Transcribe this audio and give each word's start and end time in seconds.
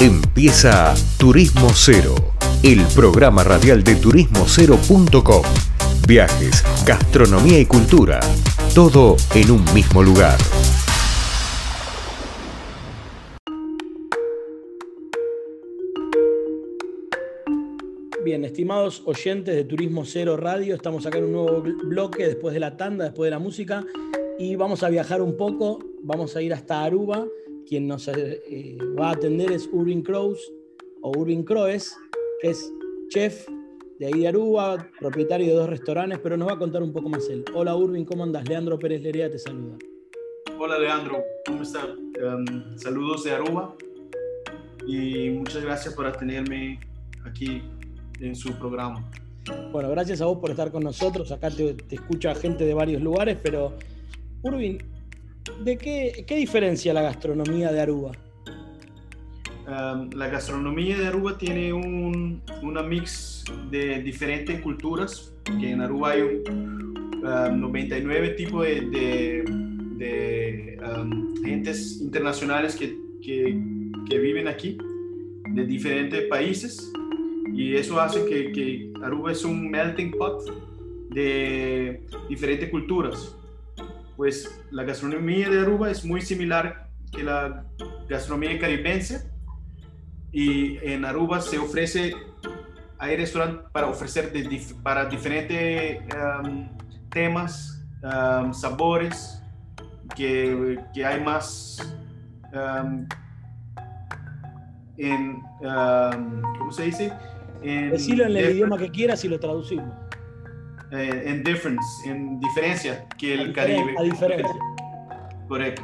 Empieza 0.00 0.94
Turismo 1.18 1.68
Cero, 1.74 2.14
el 2.62 2.80
programa 2.94 3.44
radial 3.44 3.84
de 3.84 3.96
turismocero.com. 3.96 5.42
Viajes, 6.08 6.64
gastronomía 6.86 7.58
y 7.60 7.66
cultura, 7.66 8.18
todo 8.74 9.16
en 9.34 9.50
un 9.50 9.62
mismo 9.74 10.02
lugar. 10.02 10.38
Bien, 18.24 18.46
estimados 18.46 19.02
oyentes 19.04 19.54
de 19.54 19.64
Turismo 19.64 20.06
Cero 20.06 20.38
Radio, 20.38 20.76
estamos 20.76 21.04
acá 21.04 21.18
en 21.18 21.24
un 21.24 21.32
nuevo 21.32 21.62
bloque 21.84 22.26
después 22.26 22.54
de 22.54 22.60
la 22.60 22.78
tanda, 22.78 23.04
después 23.04 23.26
de 23.26 23.32
la 23.32 23.38
música, 23.38 23.84
y 24.38 24.56
vamos 24.56 24.82
a 24.82 24.88
viajar 24.88 25.20
un 25.20 25.36
poco, 25.36 25.78
vamos 26.02 26.36
a 26.36 26.40
ir 26.40 26.54
hasta 26.54 26.84
Aruba 26.84 27.26
quien 27.68 27.86
nos 27.86 28.08
eh, 28.08 28.78
va 28.98 29.08
a 29.08 29.12
atender 29.12 29.52
es 29.52 29.68
Urban 29.72 30.02
Crows 30.02 30.52
o 31.02 31.10
Urban 31.18 31.42
Croes, 31.42 31.96
que 32.40 32.50
es 32.50 32.72
chef 33.08 33.48
de 33.98 34.06
ahí 34.06 34.20
de 34.20 34.28
Aruba, 34.28 34.88
propietario 34.98 35.48
de 35.48 35.52
dos 35.54 35.68
restaurantes, 35.68 36.18
pero 36.22 36.36
nos 36.36 36.48
va 36.48 36.54
a 36.54 36.58
contar 36.58 36.82
un 36.82 36.92
poco 36.92 37.08
más 37.08 37.28
él. 37.28 37.44
Hola 37.54 37.76
Urban, 37.76 38.04
¿cómo 38.04 38.24
andas? 38.24 38.48
Leandro 38.48 38.78
Pérez 38.78 39.02
Lerea 39.02 39.30
te 39.30 39.38
saluda. 39.38 39.76
Hola 40.58 40.78
Leandro, 40.78 41.22
¿cómo 41.46 41.62
estás? 41.62 41.86
Um, 41.86 42.76
saludos 42.76 43.24
de 43.24 43.32
Aruba 43.32 43.74
y 44.86 45.30
muchas 45.30 45.62
gracias 45.62 45.94
por 45.94 46.10
tenerme 46.12 46.80
aquí 47.24 47.62
en 48.20 48.34
su 48.34 48.52
programa. 48.58 49.10
Bueno, 49.72 49.90
gracias 49.90 50.20
a 50.20 50.26
vos 50.26 50.38
por 50.38 50.50
estar 50.50 50.70
con 50.70 50.82
nosotros. 50.82 51.30
Acá 51.32 51.50
te, 51.50 51.74
te 51.74 51.94
escucha 51.94 52.34
gente 52.34 52.64
de 52.64 52.74
varios 52.74 53.02
lugares, 53.02 53.38
pero 53.42 53.74
Urban, 54.42 54.78
¿de 55.62 55.78
qué, 55.78 56.24
qué 56.26 56.36
diferencia 56.36 56.92
la 56.92 57.02
gastronomía 57.02 57.72
de 57.72 57.80
Aruba? 57.80 58.12
Um, 59.66 60.10
la 60.10 60.28
gastronomía 60.28 60.98
de 60.98 61.06
Aruba 61.06 61.38
tiene 61.38 61.72
un, 61.72 62.42
una 62.62 62.82
mix 62.82 63.44
de 63.70 64.02
diferentes 64.02 64.60
culturas, 64.60 65.32
que 65.44 65.70
en 65.70 65.80
Aruba 65.80 66.10
hay 66.12 66.42
99 67.22 68.30
um, 68.30 68.36
tipos 68.36 68.66
de, 68.66 69.44
de, 69.96 70.78
um, 70.82 71.36
gentes 71.44 72.00
internacionales 72.00 72.74
que, 72.74 72.96
que, 73.22 73.56
que, 74.08 74.18
viven 74.18 74.48
aquí, 74.48 74.76
de 75.50 75.66
diferentes 75.66 76.24
países, 76.24 76.92
y 77.54 77.76
eso 77.76 78.00
hace 78.00 78.24
que, 78.24 78.50
que 78.50 78.92
Aruba 79.02 79.30
es 79.30 79.44
un 79.44 79.70
melting 79.70 80.10
pot 80.12 80.42
de 81.10 82.02
diferentes 82.28 82.70
culturas 82.70 83.36
pues 84.20 84.60
la 84.70 84.84
gastronomía 84.84 85.48
de 85.48 85.62
Aruba 85.62 85.90
es 85.90 86.04
muy 86.04 86.20
similar 86.20 86.90
que 87.10 87.22
la 87.22 87.64
gastronomía 88.06 88.58
caribense 88.58 89.30
y 90.30 90.76
en 90.86 91.06
Aruba 91.06 91.40
se 91.40 91.56
ofrece, 91.56 92.12
hay 92.98 93.16
restaurantes 93.16 93.70
para 93.72 93.86
ofrecer 93.86 94.30
para 94.82 95.06
diferentes 95.06 96.02
um, 96.44 96.68
temas, 97.08 97.82
um, 98.02 98.52
sabores, 98.52 99.42
que, 100.14 100.78
que, 100.92 101.02
hay 101.02 101.24
más 101.24 101.78
um, 102.52 103.06
en, 104.98 105.40
¿cómo 106.58 106.72
se 106.72 106.82
dice? 106.82 107.10
En, 107.62 107.92
Decirlo 107.92 108.26
en 108.26 108.36
el 108.36 108.50
idioma 108.50 108.76
que 108.76 108.90
quieras 108.90 109.24
y 109.24 109.28
lo 109.28 109.40
traducimos 109.40 110.09
eh, 110.92 111.22
en 111.26 111.44
difference, 111.44 112.08
en 112.08 112.40
diferencia 112.40 113.06
que 113.18 113.34
el 113.34 113.52
Caribe. 113.52 113.94
A 113.98 114.02
diferencia. 114.02 114.56
Correcto. 115.46 115.82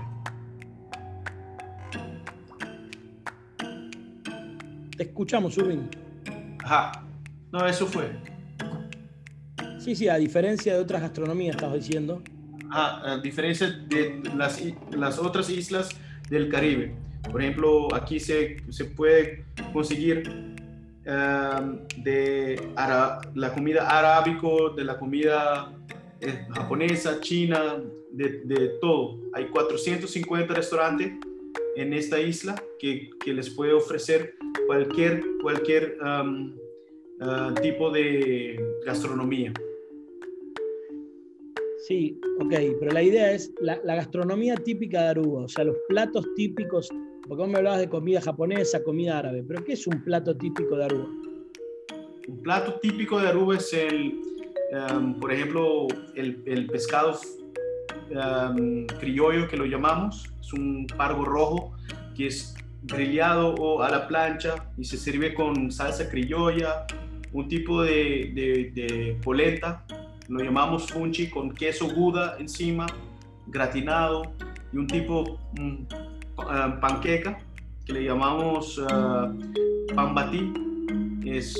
Te 4.97 5.03
escuchamos, 5.03 5.57
Urbin. 5.59 5.89
Ajá. 6.65 7.05
No, 7.53 7.67
eso 7.67 7.87
fue. 7.87 8.11
Sí, 9.79 9.95
sí, 9.95 10.09
a 10.09 10.17
diferencia 10.17 10.75
de 10.75 10.81
otras 10.81 11.03
gastronomías, 11.03 11.55
estabas 11.55 11.77
diciendo. 11.77 12.23
Ah, 12.71 13.03
a 13.05 13.19
diferencia 13.19 13.71
de 13.71 14.21
las, 14.35 14.61
las 14.91 15.19
otras 15.19 15.49
islas 15.51 15.91
del 16.29 16.49
Caribe. 16.49 16.95
Por 17.31 17.43
ejemplo, 17.43 17.95
aquí 17.95 18.19
se, 18.19 18.57
se 18.71 18.85
puede 18.85 19.45
conseguir 19.73 20.56
Em, 21.09 21.79
de 22.03 22.61
la 22.77 23.55
comida 23.55 23.89
arábico, 23.89 24.71
de 24.71 24.83
la 24.83 24.99
comida 24.99 25.73
eh, 26.21 26.45
japonesa, 26.53 27.21
china, 27.21 27.81
de, 28.11 28.79
todo. 28.81 29.21
Hay 29.33 29.47
450 29.47 30.53
restaurantes 30.53 31.13
en 31.77 31.93
esta 31.93 32.19
isla 32.19 32.61
que, 32.81 33.11
que 33.25 33.33
les 33.33 33.49
puede 33.51 33.73
ofrecer 33.73 34.35
cualquier, 34.67 35.23
cualquier 35.43 35.97
em, 36.05 36.57
eh, 37.21 37.55
tipo 37.63 37.89
de 37.93 38.61
gastronomía. 38.85 39.53
Sí, 41.87 42.19
ok, 42.41 42.53
pero 42.81 42.91
la 42.91 43.03
idea 43.05 43.31
es 43.31 43.53
la, 43.61 43.79
la, 43.85 43.95
gastronomía 43.95 44.57
típica 44.57 45.03
de 45.03 45.09
Aruba, 45.11 45.45
o 45.45 45.49
sea, 45.49 45.63
los 45.63 45.77
platos 45.89 46.27
típicos 46.35 46.89
porque 47.29 47.43
vos 47.43 47.51
me 47.51 47.59
hablabas 47.59 47.81
de 47.81 47.89
comida 47.89 48.21
japonesa, 48.21 48.83
comida 48.83 49.19
árabe, 49.19 49.45
pero 49.47 49.65
¿qué 49.65 49.73
es 49.73 49.87
un 49.87 50.03
plato 50.03 50.37
típico 50.37 50.77
de 50.77 50.85
Aruba? 50.85 51.09
Un 52.29 52.43
plato 52.43 52.79
típico 52.81 53.21
de 53.21 53.29
Aruba 53.29 53.57
es 53.57 53.73
el, 53.73 54.21
em, 54.71 55.15
por 55.15 55.33
ejemplo, 55.33 55.87
el, 56.15 56.43
el 56.47 56.67
pescado 56.67 57.19
um, 58.11 58.87
criollo 58.99 59.49
que 59.49 59.57
lo 59.57 59.67
llamamos, 59.67 60.25
es 60.41 60.53
un 60.53 60.87
pargo 60.97 61.25
rojo 61.25 61.73
que 62.17 62.29
es 62.29 62.55
grillado 62.85 63.55
o 63.55 63.83
a 63.83 63.91
la 63.91 64.07
plancha 64.07 64.71
y 64.79 64.85
se 64.85 64.97
sirve 64.97 65.35
con 65.35 65.71
salsa 65.73 66.09
criolla, 66.09 66.87
un 67.33 67.49
tipo 67.49 67.83
de, 67.83 68.31
de, 68.35 68.71
de 68.75 69.19
polenta, 69.23 69.85
lo 70.29 70.43
llamamos 70.43 70.91
funchi 70.91 71.29
con 71.29 71.53
queso 71.53 71.89
guda 71.89 72.37
encima, 72.39 72.87
gratinado 73.47 74.23
y 74.73 74.79
un 74.79 74.87
tipo, 74.87 75.39
eh, 76.39 76.75
panqueca, 76.81 77.39
que 77.85 77.93
le 77.93 78.05
llamamos 78.05 78.79
uh, 78.79 79.95
pan 79.95 80.15
batí, 80.15 80.53
es 81.25 81.57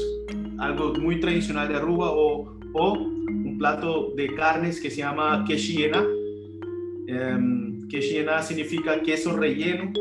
algo 0.59 0.95
muy 0.95 1.21
tradicional 1.21 1.69
de 1.69 1.77
Aruba, 1.77 2.11
o, 2.11 2.57
un 2.75 3.57
plato 3.59 4.13
de 4.17 4.35
carnes 4.35 4.81
que 4.81 4.91
se 4.91 4.99
llama 4.99 5.45
queshiena. 5.47 6.05
Um, 7.09 7.89
queshiena 7.89 8.43
significa 8.43 9.01
queso 9.01 9.37
relleno, 9.37 9.93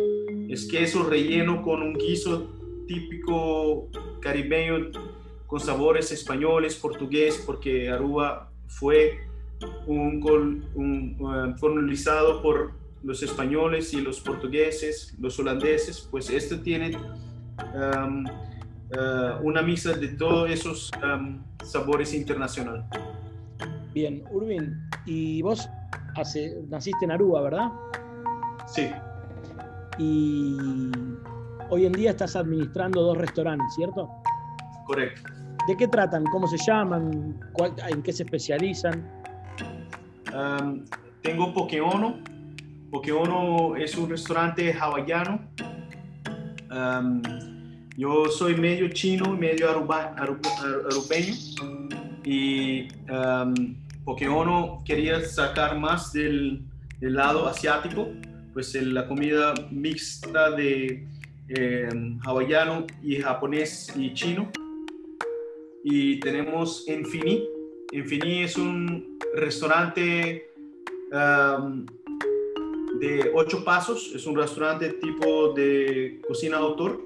es 0.49 0.67
queso 0.67 1.07
relleno 1.07 1.61
con 1.61 1.81
un 1.81 1.93
guiso 1.93 2.49
típico 2.87 3.89
caribeño 4.19 4.91
con 5.47 5.59
sabores 5.59 6.11
españoles, 6.11 6.75
portugués, 6.75 7.41
porque 7.45 7.89
Aruba 7.89 8.51
fue 8.67 9.19
un, 9.87 10.21
un, 10.73 11.15
uh, 11.19 11.59
colonizado 11.59 12.41
por 12.41 12.73
los 13.05 13.21
españoles 13.21 13.93
y 13.93 14.01
los 14.01 14.19
portugueses, 14.19 15.15
los 15.19 15.39
holandeses, 15.39 16.07
pues 16.09 16.29
esto 16.29 16.59
tiene 16.59 16.97
um, 16.97 18.25
uh, 18.25 19.43
una 19.43 19.61
misa 19.61 19.93
de 19.93 20.09
todos 20.09 20.49
esos 20.49 20.91
um, 21.03 21.41
sabores 21.63 22.13
internacionales. 22.13 22.83
Bien, 23.93 24.23
Urbin, 24.31 24.75
y 25.05 25.41
vos 25.43 25.69
hace, 26.15 26.57
naciste 26.67 27.05
en 27.05 27.11
Aruba, 27.11 27.43
¿verdad? 27.43 27.71
Sí. 28.67 28.89
Y 29.99 30.57
hoy 31.69 31.85
en 31.85 31.93
día 31.93 32.09
estás 32.09 32.35
administrando 32.35 33.01
dos 33.01 33.17
restaurantes, 33.19 33.73
¿cierto? 33.75 34.09
Correcto. 34.87 35.31
¿De 35.67 35.77
qué 35.77 35.87
tratan? 35.87 36.25
¿Cómo 36.25 36.47
se 36.47 36.57
llaman? 36.57 37.39
¿En 37.87 38.01
qué 38.01 38.11
se 38.11 38.23
especializan? 38.23 39.07
Um, 40.33 40.83
tengo 41.21 41.53
Pokeono, 41.53 42.19
porque 42.95 43.11
uno 43.11 43.75
es 43.75 43.97
un 43.97 44.09
restaurante 44.09 44.71
hawaiano. 44.71 45.51
yo 47.97 48.29
soy 48.29 48.55
medio 48.55 48.87
chino, 48.87 49.35
medio 49.35 49.69
aruba, 49.69 50.15
y 52.23 52.87
porque 54.05 54.29
uno 54.29 54.81
quería 54.85 55.19
sacar 55.25 55.77
más 55.77 56.13
del, 56.13 56.63
lado 57.01 57.49
asiático, 57.49 58.07
pues 58.53 58.73
la 58.75 59.05
comida 59.09 59.53
mixta 59.71 60.51
de 60.51 61.05
em, 61.49 62.17
hawaiano 62.25 62.87
y 63.03 63.17
japonés 63.17 63.91
y 63.97 64.13
chino. 64.13 64.49
Y 65.83 66.21
tenemos 66.21 66.87
Enfini. 66.87 67.43
Enfini 67.91 68.43
es 68.43 68.55
un 68.55 69.19
restaurante 69.35 70.47
de 72.99 73.31
ocho 73.33 73.63
pasos. 73.63 74.11
Es 74.15 74.25
un 74.25 74.35
restaurante 74.35 74.89
tipo 74.93 75.53
de 75.53 76.21
cocina 76.27 76.57
autor. 76.57 77.01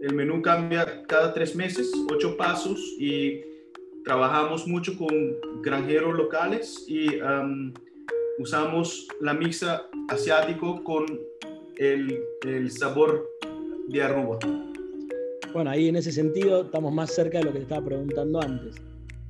El 0.00 0.14
menú 0.14 0.42
cambia 0.42 1.04
cada 1.06 1.32
tres 1.32 1.54
meses, 1.54 1.92
ocho 2.10 2.36
pasos 2.36 2.80
y 2.98 3.40
trabajamos 4.04 4.66
mucho 4.66 4.96
con 4.98 5.36
granjeros 5.62 6.14
locales 6.14 6.84
y 6.88 7.06
usamos 8.38 9.06
la 9.20 9.32
mixta 9.32 9.88
asiático 10.08 10.82
con 10.82 11.06
el, 11.76 12.20
el 12.44 12.70
sabor 12.70 13.28
de 13.88 14.02
Aruba. 14.02 14.38
Bueno, 15.52 15.70
ahí 15.70 15.88
en 15.88 15.96
ese 15.96 16.10
sentido 16.10 16.62
estamos 16.62 16.92
más 16.92 17.14
cerca 17.14 17.38
de 17.38 17.44
lo 17.44 17.52
que 17.52 17.58
estaba 17.58 17.84
preguntando 17.84 18.40
antes. 18.40 18.74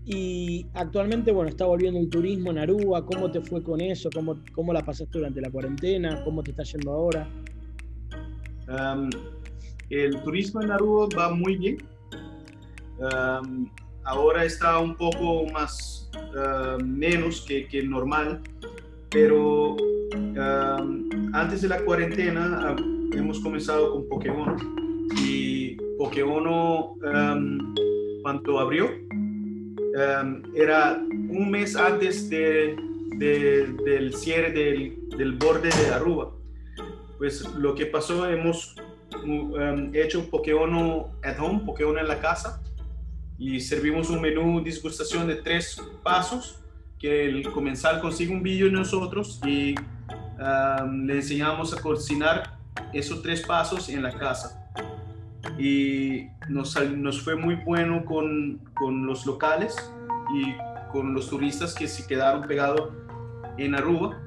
Y 0.04 0.66
actualmente, 0.74 1.30
bueno, 1.30 1.48
está 1.48 1.64
volviendo 1.64 2.00
el 2.00 2.08
turismo 2.10 2.50
en 2.50 2.58
Aruba. 2.58 3.04
¿Cómo 3.06 3.30
te 3.30 3.40
fue 3.40 3.62
con 3.62 3.80
eso? 3.80 4.10
¿Cómo, 4.12 4.40
cómo 4.52 4.72
la 4.72 4.84
pasaste 4.84 5.18
durante 5.18 5.40
la 5.40 5.50
cuarentena? 5.50 6.22
¿Cómo 6.24 6.42
te 6.42 6.50
está 6.50 6.64
yendo 6.64 6.92
ahora? 6.92 7.28
el 9.90 10.22
turismo 10.22 10.62
en 10.62 10.70
Aruba 10.70 11.08
va 11.16 11.34
muy 11.34 11.56
bien. 11.56 11.78
ahora 14.04 14.44
está 14.44 14.78
un 14.78 14.96
poco 14.96 15.46
más 15.52 16.10
menos 16.82 17.42
que, 17.42 17.66
que, 17.68 17.82
normal, 17.82 18.40
pero 19.10 19.76
antes 21.34 21.62
de 21.62 21.68
la 21.68 21.84
cuarentena 21.84 22.74
hemos 23.12 23.40
comenzado 23.40 23.92
con 23.92 24.08
Pokémon 24.08 24.56
y 25.22 25.76
Pokémon 25.98 26.98
cuando 28.22 28.58
abrió 28.58 28.88
era 30.54 30.98
un 30.98 31.50
mes 31.50 31.76
antes 31.76 32.28
de, 32.30 32.76
del 33.16 34.14
cierre 34.14 34.52
del, 34.52 35.08
del, 35.16 35.32
borde 35.32 35.68
de 35.68 35.94
Aruba. 35.94 36.32
Pues 37.18 37.44
lo 37.54 37.74
que 37.74 37.86
pasó, 37.86 38.28
hemos 38.28 38.74
hecho 39.92 40.28
Pokémon 40.30 41.06
at 41.22 41.38
home, 41.38 41.60
Pokémon 41.64 41.98
en 41.98 42.08
la 42.08 42.20
casa, 42.20 42.62
y 43.38 43.60
servimos 43.60 44.10
un 44.10 44.20
menú 44.20 44.62
disgustación 44.62 45.26
de 45.26 45.36
tres 45.36 45.80
pasos 46.02 46.58
que 46.98 47.26
el 47.26 47.42
comensal 47.50 48.00
consigue 48.00 48.32
un 48.32 48.42
vídeo 48.42 48.66
de 48.66 48.72
nosotros 48.72 49.40
y 49.44 49.74
le 51.04 51.14
enseñamos 51.14 51.76
a 51.76 51.80
cocinar 51.80 52.58
esos 52.92 53.22
tres 53.22 53.42
pasos 53.42 53.88
en 53.88 54.02
la 54.02 54.12
casa. 54.12 54.61
Y 55.58 56.26
nos, 56.48 56.76
nos 56.96 57.20
fue 57.20 57.36
muy 57.36 57.56
bueno 57.56 58.04
con, 58.04 58.60
con 58.74 59.06
los 59.06 59.26
locales 59.26 59.76
y 60.34 60.54
con 60.90 61.14
los 61.14 61.28
turistas 61.28 61.74
que 61.74 61.88
se 61.88 62.06
quedaron 62.06 62.42
pegados 62.42 62.90
en 63.58 63.74
Aruba. 63.74 64.18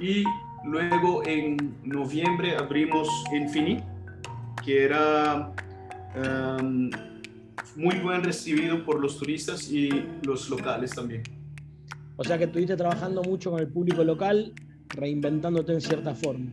Y 0.00 0.24
luego 0.64 1.22
en 1.26 1.76
noviembre 1.84 2.56
abrimos 2.56 3.08
Infini, 3.32 3.82
que 4.64 4.84
era 4.84 5.52
muy 7.76 7.96
buen 7.98 8.22
recibido 8.22 8.84
por 8.84 9.00
los 9.00 9.18
turistas 9.18 9.70
y 9.70 9.90
los 10.22 10.48
locales 10.48 10.92
también. 10.92 11.22
O 12.16 12.24
sea 12.24 12.38
que 12.38 12.44
estuviste 12.44 12.76
trabajando 12.76 13.22
mucho 13.22 13.50
con 13.50 13.60
el 13.60 13.68
público 13.68 14.04
local, 14.04 14.52
reinventándote 14.90 15.72
en 15.72 15.80
cierta 15.80 16.14
forma. 16.14 16.46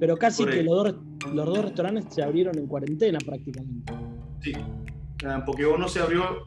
Pero 0.00 0.16
casi 0.16 0.44
que 0.46 0.62
los 0.62 0.74
dos, 0.74 0.94
los 1.32 1.46
dos 1.46 1.64
restaurantes 1.64 2.14
se 2.14 2.22
abrieron 2.22 2.58
en 2.58 2.66
cuarentena 2.66 3.18
prácticamente. 3.24 3.92
Sí, 4.40 4.52
porque 5.46 5.66
uno 5.66 5.88
se 5.88 6.00
abrió 6.00 6.46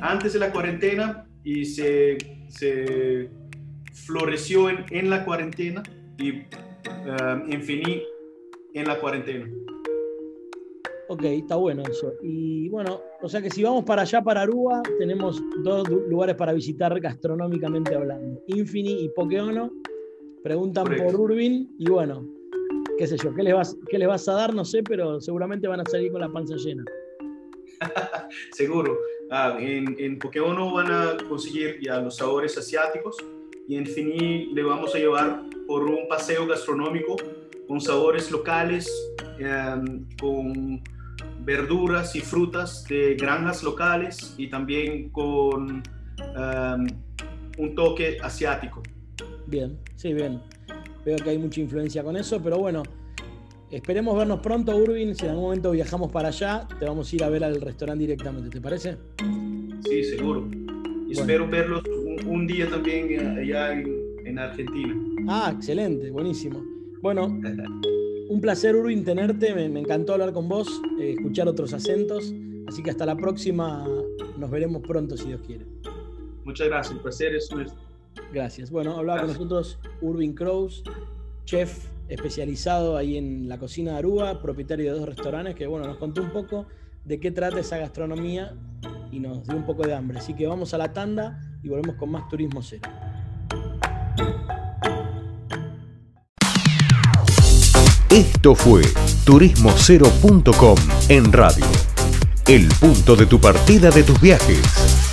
antes 0.00 0.32
de 0.32 0.38
la 0.38 0.52
cuarentena 0.52 1.26
y 1.44 1.64
se, 1.64 2.18
se 2.48 3.28
floreció 3.92 4.70
en, 4.70 4.84
en, 4.90 5.10
la 5.10 5.24
cuarentena 5.24 5.82
y 6.18 6.42
en 7.48 7.62
Fini 7.62 8.02
en 8.74 8.86
la 8.86 8.98
cuarentena. 9.00 9.48
Ok, 11.08 11.24
está 11.24 11.56
bueno 11.56 11.82
eso. 11.82 12.14
Y 12.22 12.68
bueno, 12.70 13.00
o 13.20 13.28
sea 13.28 13.42
que 13.42 13.50
si 13.50 13.62
vamos 13.62 13.84
para 13.84 14.02
allá, 14.02 14.22
para 14.22 14.42
Aruba, 14.42 14.82
tenemos 14.98 15.42
dos 15.62 15.86
lugares 16.08 16.36
para 16.36 16.52
visitar 16.52 16.98
gastronómicamente 17.00 17.94
hablando. 17.94 18.40
Infini 18.46 19.04
y 19.04 19.08
Pokeono. 19.10 19.70
Preguntan 20.42 20.84
por 20.84 21.14
Urbin 21.14 21.74
y 21.78 21.88
bueno, 21.88 22.26
qué 23.02 23.08
sé 23.08 23.16
yo, 23.16 23.34
¿qué 23.34 23.42
les, 23.42 23.52
vas, 23.52 23.76
¿qué 23.90 23.98
les 23.98 24.06
vas 24.06 24.28
a 24.28 24.34
dar? 24.34 24.54
No 24.54 24.64
sé, 24.64 24.80
pero 24.84 25.20
seguramente 25.20 25.66
van 25.66 25.80
a 25.80 25.84
salir 25.84 26.12
con 26.12 26.20
la 26.20 26.28
panza 26.28 26.54
llena. 26.54 26.84
Seguro. 28.52 28.96
Ah, 29.28 29.56
en, 29.58 29.96
en 29.98 30.20
Pokeono 30.20 30.72
van 30.72 30.88
a 30.88 31.16
conseguir 31.28 31.80
ya 31.80 31.98
los 31.98 32.18
sabores 32.18 32.56
asiáticos 32.56 33.16
y 33.66 33.74
en 33.74 33.86
Fini 33.86 34.54
le 34.54 34.62
vamos 34.62 34.94
a 34.94 34.98
llevar 34.98 35.42
por 35.66 35.82
un 35.82 36.06
paseo 36.06 36.46
gastronómico 36.46 37.16
con 37.66 37.80
sabores 37.80 38.30
locales, 38.30 38.88
em, 39.40 40.06
con 40.20 40.80
verduras 41.40 42.14
y 42.14 42.20
frutas 42.20 42.84
de 42.88 43.16
granjas 43.16 43.64
locales 43.64 44.36
y 44.38 44.48
también 44.48 45.10
con 45.10 45.82
em, 46.36 46.86
un 47.58 47.74
toque 47.74 48.18
asiático. 48.22 48.80
Bien, 49.48 49.76
sí, 49.96 50.14
bien. 50.14 50.40
Veo 51.04 51.16
que 51.16 51.30
hay 51.30 51.38
mucha 51.38 51.60
influencia 51.60 52.02
con 52.02 52.16
eso, 52.16 52.40
pero 52.42 52.58
bueno, 52.58 52.82
esperemos 53.70 54.16
vernos 54.16 54.40
pronto, 54.40 54.76
Urbin. 54.76 55.14
Si 55.14 55.24
en 55.24 55.30
algún 55.30 55.44
momento 55.44 55.70
viajamos 55.70 56.10
para 56.10 56.28
allá, 56.28 56.66
te 56.78 56.84
vamos 56.84 57.12
a 57.12 57.16
ir 57.16 57.24
a 57.24 57.28
ver 57.28 57.44
al 57.44 57.60
restaurante 57.60 58.02
directamente, 58.02 58.50
¿te 58.50 58.60
parece? 58.60 58.96
Sí, 59.84 60.04
seguro. 60.04 60.48
Espero 61.10 61.48
verlos 61.48 61.82
un, 62.26 62.46
día 62.46 62.70
también 62.70 63.36
allá 63.38 63.72
en 63.72 64.38
Argentina. 64.38 64.94
Ah, 65.28 65.52
excelente, 65.54 66.10
buenísimo. 66.10 66.62
Bueno, 67.02 67.26
un 68.28 68.40
placer, 68.40 68.74
Urbin, 68.76 69.04
tenerte. 69.04 69.54
Me, 69.54 69.80
encantó 69.80 70.14
hablar 70.14 70.32
con 70.32 70.48
vos, 70.48 70.80
eh, 71.00 71.14
escuchar 71.18 71.48
otros 71.48 71.72
acentos. 71.74 72.32
Así 72.66 72.82
que 72.82 72.90
hasta 72.90 73.04
la 73.04 73.16
próxima. 73.16 73.86
Nos 74.38 74.50
veremos 74.50 74.82
pronto, 74.82 75.16
si 75.16 75.28
Dios 75.28 75.40
quiere. 75.46 75.66
Muchas 76.44 76.68
gracias. 76.68 76.94
El 76.94 77.02
placer 77.02 77.34
es 77.34 77.52
nuestro. 77.52 77.91
Gracias. 78.32 78.70
Bueno, 78.70 78.96
hablaba 78.96 79.20
con 79.20 79.28
nosotros 79.28 79.78
Urbin 80.00 80.34
Crows, 80.34 80.82
chef 81.44 81.86
especializado 82.08 82.96
ahí 82.96 83.16
en 83.16 83.48
la 83.48 83.58
cocina 83.58 83.92
de 83.92 83.98
Aruba, 83.98 84.42
propietario 84.42 84.92
de 84.92 84.98
dos 84.98 85.08
restaurantes, 85.08 85.54
que 85.54 85.66
bueno, 85.66 85.86
nos 85.86 85.96
contó 85.96 86.22
un 86.22 86.30
poco 86.30 86.66
de 87.04 87.18
qué 87.20 87.30
trata 87.30 87.60
esa 87.60 87.78
gastronomía 87.78 88.54
y 89.10 89.18
nos 89.18 89.46
dio 89.46 89.56
un 89.56 89.64
poco 89.64 89.82
de 89.86 89.94
hambre. 89.94 90.18
Así 90.18 90.34
que 90.34 90.46
vamos 90.46 90.74
a 90.74 90.78
la 90.78 90.92
tanda 90.92 91.40
y 91.62 91.68
volvemos 91.68 91.96
con 91.96 92.10
más 92.10 92.28
Turismo 92.28 92.62
Cero. 92.62 92.88
Esto 98.10 98.54
fue 98.54 98.82
turismocero.com 99.24 100.76
en 101.08 101.32
radio. 101.32 101.64
El 102.46 102.68
punto 102.78 103.16
de 103.16 103.24
tu 103.24 103.40
partida 103.40 103.90
de 103.90 104.02
tus 104.02 104.20
viajes. 104.20 105.11